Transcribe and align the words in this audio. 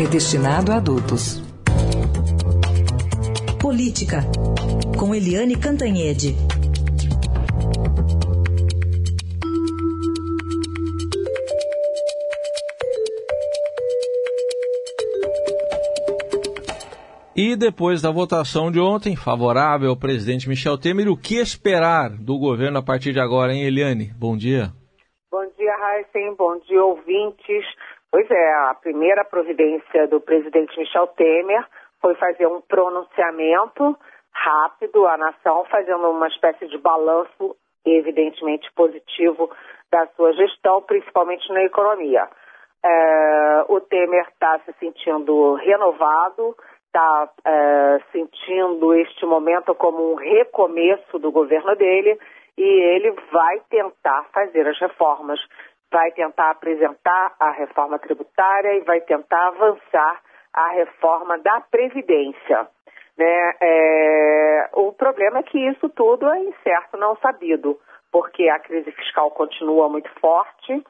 é 0.00 0.06
destinado 0.06 0.72
a 0.72 0.76
adultos. 0.76 1.42
Política, 3.60 4.22
com 4.98 5.14
Eliane 5.14 5.56
Cantanhede. 5.56 6.34
E 17.36 17.54
depois 17.54 18.00
da 18.00 18.10
votação 18.10 18.70
de 18.70 18.80
ontem, 18.80 19.14
favorável 19.14 19.90
ao 19.90 19.96
presidente 19.96 20.48
Michel 20.48 20.78
Temer, 20.78 21.08
o 21.08 21.16
que 21.16 21.36
esperar 21.36 22.08
do 22.08 22.38
governo 22.38 22.78
a 22.78 22.82
partir 22.82 23.12
de 23.12 23.20
agora, 23.20 23.52
hein, 23.52 23.64
Eliane? 23.64 24.10
Bom 24.18 24.34
dia. 24.34 24.72
Bom 25.30 25.44
dia, 25.58 25.74
Heisen. 25.74 26.34
Bom 26.36 26.58
dia, 26.66 26.82
ouvintes. 26.82 27.66
Pois 28.10 28.28
é, 28.28 28.54
a 28.54 28.74
primeira 28.74 29.24
providência 29.24 30.08
do 30.08 30.20
presidente 30.20 30.76
Michel 30.78 31.06
Temer 31.08 31.64
foi 32.00 32.14
fazer 32.16 32.46
um 32.46 32.60
pronunciamento 32.60 33.96
rápido 34.32 35.06
à 35.06 35.16
nação, 35.16 35.64
fazendo 35.66 36.10
uma 36.10 36.26
espécie 36.28 36.66
de 36.66 36.78
balanço, 36.78 37.56
evidentemente 37.84 38.70
positivo, 38.74 39.50
da 39.92 40.06
sua 40.16 40.32
gestão, 40.32 40.82
principalmente 40.82 41.52
na 41.52 41.62
economia. 41.62 42.28
É, 42.82 43.64
o 43.68 43.80
Temer 43.80 44.26
está 44.28 44.58
se 44.60 44.72
sentindo 44.80 45.54
renovado, 45.54 46.56
está 46.86 47.30
é, 47.44 47.98
sentindo 48.10 48.94
este 48.94 49.24
momento 49.24 49.74
como 49.74 50.12
um 50.12 50.14
recomeço 50.16 51.18
do 51.18 51.30
governo 51.30 51.76
dele 51.76 52.18
e 52.58 52.62
ele 52.62 53.12
vai 53.30 53.60
tentar 53.70 54.24
fazer 54.32 54.66
as 54.66 54.78
reformas 54.80 55.38
vai 55.90 56.12
tentar 56.12 56.50
apresentar 56.50 57.34
a 57.38 57.50
reforma 57.50 57.98
tributária 57.98 58.74
e 58.74 58.80
vai 58.80 59.00
tentar 59.00 59.48
avançar 59.48 60.20
a 60.52 60.68
reforma 60.70 61.38
da 61.38 61.60
Previdência. 61.60 62.68
Né? 63.16 63.54
É, 63.60 64.70
o 64.72 64.92
problema 64.92 65.40
é 65.40 65.42
que 65.42 65.58
isso 65.58 65.88
tudo 65.90 66.28
é 66.28 66.38
incerto, 66.40 66.96
não 66.96 67.16
sabido, 67.16 67.78
porque 68.10 68.48
a 68.48 68.58
crise 68.58 68.90
fiscal 68.92 69.30
continua 69.30 69.88
muito 69.88 70.10
forte, 70.20 70.82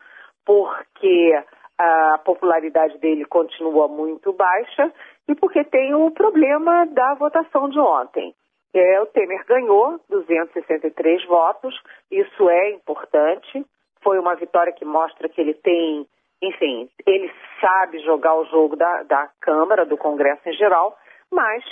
porque 0.45 1.43
a 1.78 2.19
popularidade 2.19 2.98
dele 2.98 3.25
continua 3.25 3.89
muito 3.89 4.33
baixa 4.33 4.93
e 5.27 5.34
porque 5.34 5.65
tem 5.65 5.95
o 5.95 6.11
problema 6.11 6.87
da 6.87 7.15
votação 7.15 7.69
de 7.69 7.78
ontem. 7.78 8.34
É, 8.73 9.01
o 9.01 9.06
Temer 9.06 9.45
ganhou 9.47 9.98
263 10.09 11.25
votos, 11.27 11.75
isso 12.11 12.48
é 12.48 12.71
importante, 12.71 13.65
foi 14.03 14.19
uma 14.19 14.34
vitória 14.34 14.73
que 14.73 14.84
mostra 14.84 15.29
que 15.29 15.41
ele 15.41 15.55
tem, 15.55 16.06
enfim, 16.43 16.89
ele 17.06 17.33
sabe 17.61 17.98
jogar 18.01 18.34
o 18.34 18.47
jogo 18.47 18.77
da, 18.77 19.03
da 19.03 19.31
Câmara, 19.41 19.84
do 19.84 19.97
Congresso 19.97 20.48
em 20.48 20.55
geral, 20.55 20.97
mas 21.31 21.65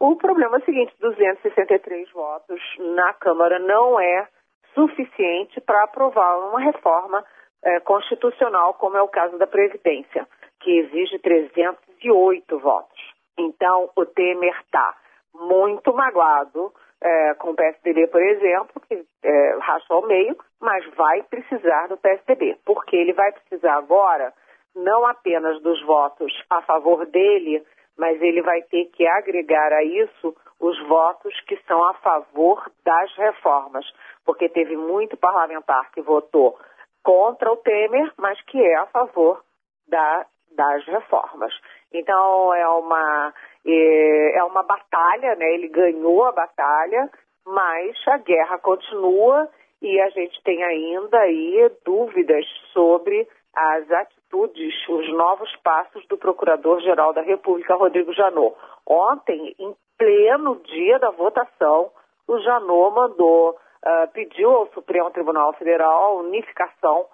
o 0.00 0.16
problema 0.16 0.56
é 0.56 0.60
o 0.60 0.64
seguinte: 0.64 0.94
263 1.00 2.10
votos 2.12 2.60
na 2.78 3.12
Câmara 3.14 3.58
não 3.58 3.98
é 3.98 4.28
suficiente 4.74 5.60
para 5.60 5.84
aprovar 5.84 6.38
uma 6.48 6.60
reforma 6.60 7.24
é, 7.62 7.80
constitucional, 7.80 8.74
como 8.74 8.96
é 8.96 9.02
o 9.02 9.08
caso 9.08 9.38
da 9.38 9.46
Previdência, 9.46 10.26
que 10.60 10.78
exige 10.78 11.18
308 11.18 12.58
votos. 12.58 13.14
Então, 13.38 13.90
o 13.96 14.04
Temer 14.04 14.54
está 14.60 14.94
muito 15.32 15.92
magoado 15.92 16.72
é, 17.04 17.34
com 17.34 17.50
o 17.50 17.54
PSDB, 17.54 18.06
por 18.06 18.22
exemplo, 18.22 18.80
que 18.88 19.04
é, 19.22 19.58
rachou 19.60 19.96
ao 19.96 20.06
meio, 20.06 20.36
mas 20.58 20.84
vai 20.94 21.22
precisar 21.24 21.88
do 21.88 21.98
PSDB, 21.98 22.56
porque 22.64 22.96
ele 22.96 23.12
vai 23.12 23.30
precisar 23.30 23.74
agora 23.74 24.32
não 24.74 25.06
apenas 25.06 25.60
dos 25.62 25.80
votos 25.84 26.32
a 26.48 26.62
favor 26.62 27.04
dele, 27.06 27.62
mas 27.96 28.20
ele 28.22 28.40
vai 28.42 28.62
ter 28.62 28.86
que 28.86 29.06
agregar 29.06 29.72
a 29.72 29.84
isso 29.84 30.34
os 30.58 30.80
votos 30.88 31.38
que 31.42 31.56
são 31.68 31.84
a 31.84 31.94
favor 31.94 32.72
das 32.84 33.14
reformas, 33.16 33.84
porque 34.24 34.48
teve 34.48 34.76
muito 34.76 35.16
parlamentar 35.16 35.90
que 35.92 36.00
votou 36.00 36.58
contra 37.02 37.52
o 37.52 37.56
Temer, 37.58 38.10
mas 38.16 38.40
que 38.46 38.60
é 38.60 38.76
a 38.76 38.86
favor 38.86 39.44
da, 39.86 40.26
das 40.52 40.84
reformas. 40.86 41.52
Então 41.92 42.54
é 42.54 42.66
uma 42.66 43.34
é, 43.66 44.38
é 44.38 44.44
uma 44.44 44.62
batalha, 44.62 45.34
né? 45.36 45.54
Ele 45.54 45.68
ganhou 45.68 46.24
a 46.24 46.32
batalha, 46.32 47.10
mas 47.46 47.96
a 48.06 48.18
guerra 48.18 48.58
continua 48.58 49.48
e 49.80 50.00
a 50.00 50.08
gente 50.10 50.42
tem 50.42 50.62
ainda 50.62 51.18
aí 51.18 51.70
dúvidas 51.84 52.44
sobre 52.72 53.28
as 53.54 53.90
atitudes, 53.90 54.74
os 54.88 55.12
novos 55.12 55.54
passos 55.62 56.06
do 56.08 56.16
Procurador-Geral 56.16 57.12
da 57.12 57.22
República, 57.22 57.74
Rodrigo 57.74 58.12
Janot. 58.12 58.56
Ontem, 58.86 59.54
em 59.58 59.74
pleno 59.96 60.56
dia 60.64 60.98
da 60.98 61.10
votação, 61.10 61.90
o 62.26 62.38
Janot 62.40 62.94
mandou, 62.94 63.50
uh, 63.50 64.12
pediu 64.12 64.50
ao 64.50 64.66
Supremo 64.72 65.10
Tribunal 65.10 65.52
Federal 65.54 66.18
unificação 66.18 67.06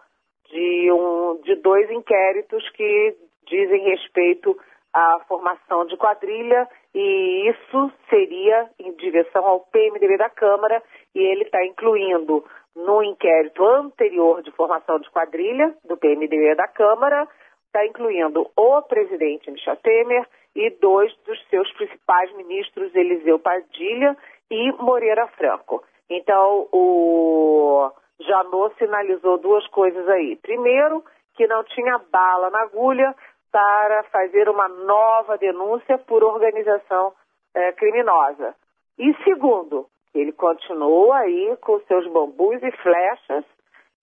de, 0.48 0.92
um, 0.92 1.40
de 1.42 1.56
dois 1.56 1.90
inquéritos 1.90 2.68
que 2.70 3.16
dizem 3.46 3.84
respeito 3.90 4.56
à 4.92 5.20
formação 5.28 5.86
de 5.86 5.96
quadrilha 5.96 6.68
e 6.94 7.48
isso 7.50 7.92
seria 8.08 8.68
em 8.78 8.92
direção 8.94 9.46
ao 9.46 9.60
PMDB 9.60 10.16
da 10.16 10.28
Câmara 10.28 10.82
e 11.14 11.20
ele 11.20 11.44
está 11.44 11.64
incluindo 11.64 12.44
no 12.74 13.02
inquérito 13.02 13.64
anterior 13.64 14.42
de 14.42 14.50
formação 14.52 14.98
de 14.98 15.10
quadrilha 15.10 15.74
do 15.84 15.96
PMDB 15.96 16.54
da 16.54 16.68
Câmara, 16.68 17.28
está 17.66 17.86
incluindo 17.86 18.48
o 18.56 18.82
presidente 18.82 19.50
Michel 19.50 19.76
Temer 19.76 20.26
e 20.54 20.70
dois 20.80 21.14
dos 21.24 21.40
seus 21.48 21.70
principais 21.74 22.32
ministros, 22.36 22.94
Eliseu 22.94 23.38
Padilha 23.38 24.16
e 24.50 24.72
Moreira 24.72 25.26
Franco. 25.28 25.84
Então, 26.08 26.68
o 26.72 27.90
Janot 28.20 28.74
sinalizou 28.76 29.38
duas 29.38 29.66
coisas 29.68 30.08
aí. 30.08 30.36
Primeiro, 30.36 31.04
que 31.36 31.46
não 31.46 31.62
tinha 31.64 31.98
bala 32.10 32.50
na 32.50 32.62
agulha 32.62 33.14
para 33.50 34.04
fazer 34.04 34.48
uma 34.48 34.68
nova 34.68 35.36
denúncia 35.38 35.98
por 35.98 36.22
organização 36.22 37.12
é, 37.54 37.72
criminosa. 37.72 38.54
E 38.98 39.14
segundo, 39.24 39.86
ele 40.14 40.32
continua 40.32 41.18
aí 41.18 41.56
com 41.60 41.80
seus 41.80 42.06
bambus 42.08 42.62
e 42.62 42.70
flechas 42.82 43.44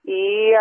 e 0.05 0.53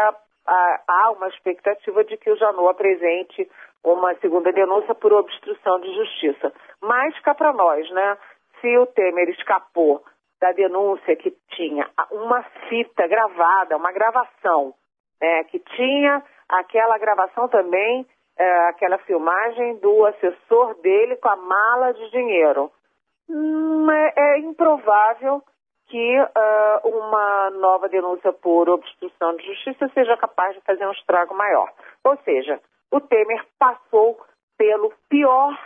há 0.46 1.10
uma 1.12 1.28
expectativa 1.28 2.04
de 2.04 2.16
que 2.16 2.30
o 2.30 2.36
Janot 2.36 2.68
apresente 2.68 3.48
uma 3.84 4.14
segunda 4.16 4.52
denúncia 4.52 4.94
por 4.94 5.12
obstrução 5.12 5.80
de 5.80 5.94
justiça. 5.94 6.52
Mas 6.80 7.18
cá 7.20 7.34
para 7.34 7.52
nós, 7.52 7.88
né? 7.90 8.18
Se 8.60 8.76
o 8.78 8.86
Temer 8.86 9.28
escapou 9.30 10.02
da 10.40 10.52
denúncia 10.52 11.16
que 11.16 11.34
tinha 11.50 11.88
uma 12.10 12.42
fita 12.68 13.06
gravada, 13.06 13.76
uma 13.76 13.92
gravação, 13.92 14.74
né, 15.20 15.44
que 15.44 15.58
tinha 15.58 16.22
aquela 16.48 16.98
gravação 16.98 17.48
também, 17.48 18.06
é, 18.38 18.68
aquela 18.68 18.98
filmagem 18.98 19.76
do 19.76 20.04
assessor 20.06 20.74
dele 20.80 21.16
com 21.16 21.28
a 21.28 21.36
mala 21.36 21.92
de 21.92 22.10
dinheiro. 22.10 22.70
Hum, 23.28 23.90
é, 23.90 24.12
é, 24.16 24.38
improvável 24.38 25.42
que 25.88 26.20
uh, 26.20 26.88
uma 26.88 27.50
nova 27.50 27.88
denúncia 27.88 28.32
por 28.32 28.68
obstrução 28.68 29.36
de 29.36 29.46
justiça 29.46 29.88
seja 29.94 30.16
capaz 30.16 30.54
de 30.54 30.60
fazer 30.62 30.86
um 30.86 30.92
estrago 30.92 31.34
maior. 31.34 31.72
Ou 32.04 32.16
seja, 32.24 32.60
o 32.90 33.00
Temer 33.00 33.44
passou 33.58 34.20
pelo 34.58 34.92
pior, 35.08 35.56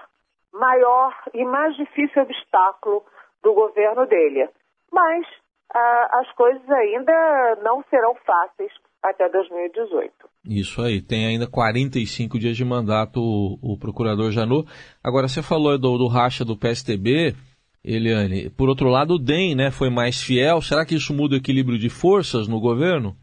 maior 0.52 1.16
e 1.32 1.44
mais 1.44 1.74
difícil 1.76 2.22
obstáculo 2.22 3.04
do 3.42 3.54
governo 3.54 4.06
dele. 4.06 4.48
Mas 4.92 5.26
uh, 5.26 6.18
as 6.20 6.30
coisas 6.32 6.70
ainda 6.70 7.56
não 7.62 7.82
serão 7.84 8.14
fáceis 8.16 8.72
até 9.02 9.28
2018. 9.28 10.19
Isso 10.44 10.80
aí, 10.82 11.02
tem 11.02 11.26
ainda 11.26 11.46
45 11.46 12.38
dias 12.38 12.56
de 12.56 12.64
mandato 12.64 13.20
o, 13.20 13.58
o 13.62 13.78
procurador 13.78 14.30
Janot. 14.30 14.66
Agora, 15.04 15.28
você 15.28 15.42
falou 15.42 15.78
do, 15.78 15.98
do 15.98 16.08
racha 16.08 16.44
do 16.44 16.56
PSTB, 16.56 17.34
Eliane. 17.84 18.50
Por 18.50 18.68
outro 18.68 18.88
lado, 18.88 19.14
o 19.14 19.18
DEM 19.18 19.54
né, 19.54 19.70
foi 19.70 19.90
mais 19.90 20.22
fiel. 20.22 20.60
Será 20.60 20.84
que 20.84 20.94
isso 20.94 21.14
muda 21.14 21.34
o 21.34 21.38
equilíbrio 21.38 21.78
de 21.78 21.90
forças 21.90 22.48
no 22.48 22.60
governo? 22.60 23.14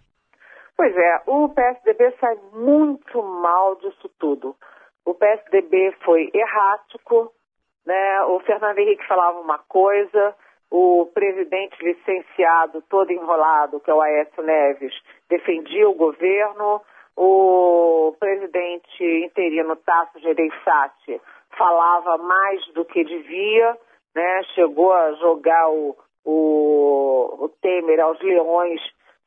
Pois 0.76 0.96
é, 0.96 1.22
o 1.26 1.50
PSDB 1.50 2.14
sai 2.20 2.36
muito 2.54 3.22
mal 3.24 3.76
disso 3.78 4.10
tudo. 4.20 4.56
o 5.04 5.14
PSDB 5.16 5.96
foi 6.04 6.30
errático, 6.34 7.32
né? 7.86 8.22
O 8.28 8.40
Fernando 8.42 8.78
Henrique 8.78 9.08
falava 9.08 9.40
uma 9.40 9.58
coisa, 9.58 10.36
o 10.70 11.10
presidente 11.14 11.82
licenciado, 11.82 12.84
todo 12.90 13.12
enrolado, 13.12 13.80
que 13.80 13.90
é 13.90 13.94
o 13.94 14.02
Aécio 14.02 14.44
Neves, 14.44 14.94
defendia 15.30 15.90
o 15.90 15.96
governo, 15.96 16.82
o 17.18 18.16
presidente 18.20 19.04
interino 19.26 19.76
Tasso 19.78 20.20
Gereissati 20.20 21.20
falava 21.58 22.18
mais 22.20 22.64
do 22.74 22.86
que 22.86 23.04
devia, 23.04 23.76
né? 24.16 24.44
chegou 24.54 24.94
a 24.94 25.14
jogar 25.14 25.68
o, 25.70 25.98
o, 26.24 27.46
o 27.46 27.50
Temer 27.60 28.00
aos 28.00 28.22
leões 28.22 28.80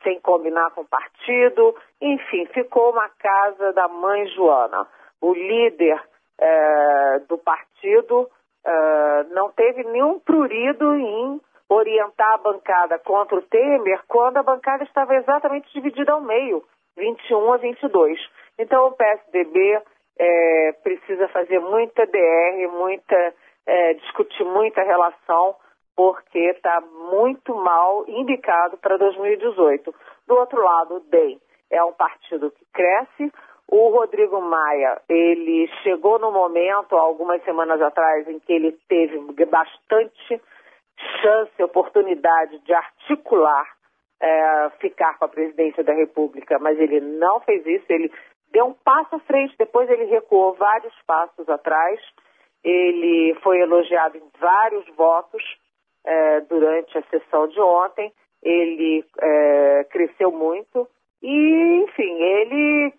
sem 0.04 0.20
combinar 0.20 0.70
com 0.70 0.82
o 0.82 0.88
partido, 0.88 1.74
enfim, 2.00 2.46
ficou 2.54 2.92
uma 2.92 3.08
casa 3.18 3.72
da 3.72 3.88
mãe 3.88 4.26
Joana. 4.28 4.86
O 5.20 5.34
líder 5.34 6.00
é, 6.38 7.18
do 7.28 7.36
partido 7.36 8.30
é, 8.64 9.24
não 9.30 9.50
teve 9.50 9.82
nenhum 9.82 10.18
prurido 10.20 10.94
em 10.94 11.40
orientar 11.68 12.34
a 12.34 12.38
bancada 12.38 12.98
contra 13.00 13.36
o 13.36 13.42
Temer 13.42 14.00
quando 14.08 14.38
a 14.38 14.42
bancada 14.42 14.84
estava 14.84 15.14
exatamente 15.16 15.70
dividida 15.72 16.12
ao 16.12 16.20
meio, 16.20 16.64
21 17.00 17.52
a 17.52 17.56
22. 17.56 18.20
Então 18.58 18.88
o 18.88 18.92
PSDB 18.92 19.80
é, 20.18 20.72
precisa 20.82 21.26
fazer 21.28 21.58
muita 21.58 22.06
DR, 22.06 22.68
muita 22.70 23.34
é, 23.66 23.94
discutir 23.94 24.44
muita 24.44 24.82
relação, 24.82 25.56
porque 25.96 26.38
está 26.38 26.80
muito 26.80 27.54
mal 27.54 28.04
indicado 28.06 28.76
para 28.76 28.98
2018. 28.98 29.94
Do 30.26 30.36
outro 30.36 30.62
lado, 30.62 30.96
o 30.96 31.00
DEM 31.00 31.40
é 31.70 31.82
um 31.82 31.92
partido 31.92 32.50
que 32.50 32.64
cresce. 32.72 33.32
O 33.68 33.88
Rodrigo 33.90 34.40
Maia, 34.40 35.00
ele 35.08 35.68
chegou 35.82 36.18
no 36.18 36.32
momento, 36.32 36.96
algumas 36.96 37.42
semanas 37.44 37.80
atrás, 37.80 38.28
em 38.28 38.38
que 38.40 38.52
ele 38.52 38.72
teve 38.88 39.18
bastante 39.46 40.40
chance, 41.22 41.62
oportunidade 41.62 42.58
de 42.58 42.74
articular, 42.74 43.66
é, 44.20 44.70
ficar 44.80 45.18
com 45.18 45.24
a 45.24 45.28
presidência 45.28 45.82
da 45.82 45.92
República, 45.92 46.58
mas 46.58 46.78
ele 46.78 47.00
não 47.00 47.40
fez 47.40 47.64
isso, 47.66 47.86
ele 47.88 48.12
deu 48.52 48.66
um 48.66 48.74
passo 48.74 49.16
à 49.16 49.20
frente, 49.20 49.54
depois 49.58 49.88
ele 49.88 50.04
recuou 50.04 50.54
vários 50.54 50.94
passos 51.06 51.48
atrás, 51.48 52.00
ele 52.62 53.34
foi 53.42 53.60
elogiado 53.60 54.18
em 54.18 54.30
vários 54.38 54.86
votos 54.94 55.42
é, 56.04 56.40
durante 56.42 56.96
a 56.98 57.02
sessão 57.02 57.48
de 57.48 57.60
ontem, 57.60 58.12
ele 58.42 59.04
é, 59.18 59.84
cresceu 59.90 60.30
muito. 60.30 60.88
E, 61.22 61.84
enfim, 61.84 62.22
ele 62.22 62.92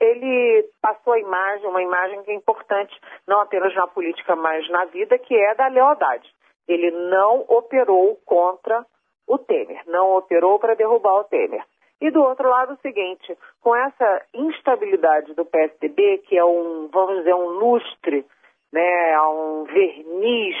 ele 0.00 0.66
passou 0.80 1.12
a 1.12 1.20
imagem, 1.20 1.66
uma 1.66 1.82
imagem 1.82 2.22
que 2.22 2.30
é 2.30 2.34
importante, 2.34 2.98
não 3.28 3.38
apenas 3.40 3.74
na 3.74 3.86
política, 3.86 4.34
mas 4.34 4.66
na 4.70 4.86
vida, 4.86 5.18
que 5.18 5.36
é 5.36 5.54
da 5.54 5.68
lealdade. 5.68 6.26
Ele 6.66 6.90
não 6.90 7.44
operou 7.46 8.16
contra 8.24 8.86
o 9.30 9.38
Temer, 9.38 9.82
não 9.86 10.16
operou 10.16 10.58
para 10.58 10.74
derrubar 10.74 11.20
o 11.20 11.24
Temer. 11.24 11.64
E 12.00 12.10
do 12.10 12.20
outro 12.20 12.48
lado, 12.48 12.74
o 12.74 12.78
seguinte: 12.78 13.38
com 13.60 13.76
essa 13.76 14.26
instabilidade 14.34 15.34
do 15.34 15.44
PSDB, 15.44 16.18
que 16.26 16.36
é 16.36 16.44
um, 16.44 16.88
vamos 16.88 17.18
dizer, 17.18 17.34
um 17.34 17.46
lustre, 17.46 18.26
né, 18.72 19.20
um 19.20 19.64
verniz 19.64 20.56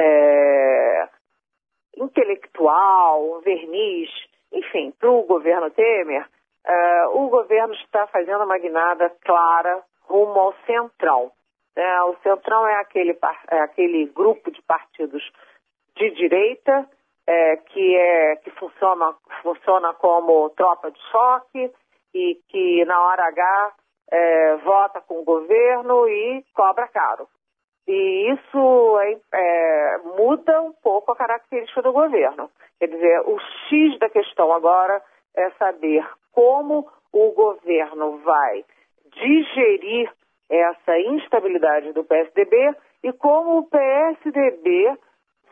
é, 0.00 1.08
intelectual, 1.98 3.36
um 3.36 3.40
verniz, 3.40 4.08
enfim, 4.52 4.90
para 4.98 5.10
o 5.10 5.24
governo 5.24 5.70
Temer, 5.70 6.26
é, 6.64 7.06
o 7.08 7.28
governo 7.28 7.74
está 7.74 8.06
fazendo 8.06 8.44
uma 8.44 8.58
guinada 8.58 9.10
clara 9.22 9.82
rumo 10.04 10.40
ao 10.40 10.54
central. 10.64 11.32
É, 11.76 12.02
o 12.04 12.16
Centrão 12.22 12.66
é 12.66 12.76
aquele, 12.80 13.16
é 13.50 13.60
aquele 13.60 14.06
grupo 14.06 14.50
de 14.50 14.60
partidos 14.62 15.22
de 15.94 16.10
direita 16.10 16.88
é, 17.28 17.56
que, 17.56 17.94
é, 17.94 18.36
que 18.36 18.50
funciona, 18.52 19.14
funciona 19.42 19.92
como 19.92 20.48
tropa 20.50 20.90
de 20.90 20.98
choque 21.10 21.70
e 22.14 22.40
que 22.48 22.84
na 22.86 22.98
hora 23.02 23.26
H 23.26 23.72
é, 24.10 24.56
vota 24.56 25.02
com 25.02 25.20
o 25.20 25.24
governo 25.24 26.08
e 26.08 26.42
cobra 26.54 26.88
caro. 26.88 27.28
E 27.86 28.32
isso 28.32 28.98
é, 29.00 29.18
é, 29.34 29.98
muda 30.16 30.62
um 30.62 30.72
pouco 30.82 31.12
a 31.12 31.16
característica 31.16 31.82
do 31.82 31.92
governo. 31.92 32.50
Quer 32.78 32.88
dizer, 32.88 33.20
o 33.26 33.38
X 33.68 33.98
da 33.98 34.08
questão 34.08 34.50
agora 34.50 35.02
é 35.36 35.50
saber 35.50 36.08
como 36.32 36.88
o 37.12 37.30
governo 37.32 38.18
vai 38.24 38.64
digerir 39.12 40.10
essa 40.48 40.98
instabilidade 40.98 41.92
do 41.92 42.04
PSDB 42.04 42.74
e 43.02 43.12
como 43.12 43.58
o 43.58 43.66
PSDB 43.68 44.96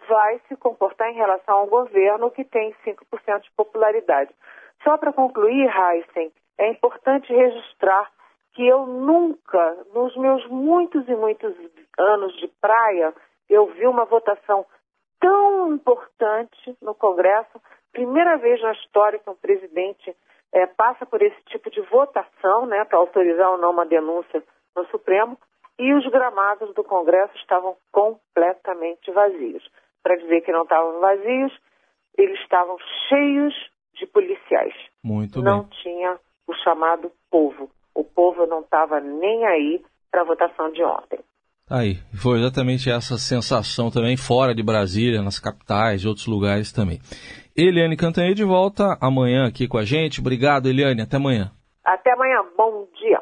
vai 0.09 0.41
se 0.49 0.57
comportar 0.57 1.11
em 1.11 1.15
relação 1.15 1.59
ao 1.59 1.67
governo 1.67 2.31
que 2.31 2.45
tem 2.45 2.75
5% 2.85 3.43
de 3.43 3.51
popularidade. 3.57 4.35
Só 4.83 4.97
para 4.97 5.13
concluir, 5.13 5.69
Heisen, 5.69 6.33
é 6.59 6.71
importante 6.71 7.33
registrar 7.33 8.11
que 8.55 8.67
eu 8.67 8.87
nunca, 8.87 9.77
nos 9.93 10.17
meus 10.17 10.47
muitos 10.47 11.07
e 11.09 11.15
muitos 11.15 11.55
anos 11.99 12.35
de 12.39 12.49
praia, 12.61 13.13
eu 13.49 13.67
vi 13.67 13.87
uma 13.87 14.05
votação 14.05 14.65
tão 15.21 15.75
importante 15.75 16.77
no 16.81 16.95
Congresso. 16.95 17.61
Primeira 17.93 18.37
vez 18.37 18.61
na 18.63 18.73
história 18.73 19.19
que 19.19 19.29
um 19.29 19.35
presidente 19.35 20.15
é, 20.53 20.67
passa 20.67 21.05
por 21.05 21.21
esse 21.21 21.41
tipo 21.47 21.71
de 21.71 21.81
votação, 21.83 22.67
né, 22.67 22.85
para 22.85 22.99
autorizar 22.99 23.51
ou 23.51 23.59
não 23.59 23.71
uma 23.71 23.87
denúncia 23.87 24.43
no 24.75 24.87
Supremo, 24.87 25.39
e 25.79 25.93
os 25.93 26.07
gramados 26.07 26.75
do 26.75 26.83
Congresso 26.83 27.37
estavam 27.37 27.77
completamente 27.93 29.11
vazios. 29.11 29.63
Para 30.07 30.19
dizer 30.19 30.43
que 30.43 30.53
não 30.53 30.63
estavam 30.63 31.01
vazios, 31.01 31.53
eles 32.17 32.39
estavam 32.39 32.77
cheios 33.09 33.53
de 33.99 34.07
policiais. 34.07 34.73
Muito 35.03 35.43
não 35.43 35.63
bem. 35.63 35.71
tinha 35.83 36.17
o 36.47 36.55
chamado 36.63 37.11
povo. 37.29 37.69
O 37.93 38.05
povo 38.05 38.47
não 38.47 38.61
estava 38.61 39.01
nem 39.01 39.45
aí 39.45 39.83
para 40.09 40.21
a 40.21 40.25
votação 40.25 40.71
de 40.71 40.81
ontem. 40.85 41.19
Aí, 41.69 41.97
foi 42.15 42.39
exatamente 42.39 42.89
essa 42.89 43.19
sensação 43.19 43.91
também 43.91 44.17
fora 44.17 44.55
de 44.55 44.63
Brasília, 44.63 45.23
nas 45.23 45.41
capitais 45.41 46.03
e 46.03 46.07
outros 46.07 46.29
lugares 46.29 46.71
também. 46.71 47.01
Eliane 47.57 47.97
Cantanhede 47.97 48.45
volta 48.45 48.97
amanhã 49.01 49.49
aqui 49.49 49.67
com 49.67 49.77
a 49.77 49.85
gente. 49.85 50.21
Obrigado, 50.21 50.69
Eliane. 50.69 51.03
Até 51.03 51.17
amanhã. 51.17 51.51
Até 51.85 52.13
amanhã. 52.13 52.45
Bom 52.57 52.87
dia. 52.97 53.21